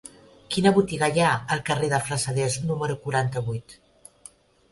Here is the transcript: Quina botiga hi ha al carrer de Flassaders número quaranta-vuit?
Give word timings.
Quina 0.53 0.69
botiga 0.77 1.09
hi 1.17 1.21
ha 1.25 1.33
al 1.57 1.59
carrer 1.67 1.89
de 1.91 1.99
Flassaders 2.07 2.57
número 2.71 2.95
quaranta-vuit? 3.05 3.77